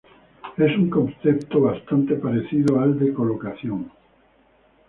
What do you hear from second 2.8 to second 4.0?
de colocación.